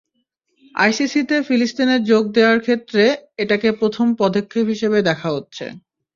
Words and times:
আইসিসিতে 0.75 1.35
ফিলিস্তিনের 1.47 2.01
যোগ 2.03 2.23
দেওয়ার 2.31 2.59
ক্ষেত্রে 2.59 3.03
এটাকে 3.37 3.69
প্রথম 3.79 4.07
পদক্ষেপ 4.19 4.65
হিসেবে 4.65 4.97
দেখা 5.09 5.29
হচ্ছে। 5.31 5.65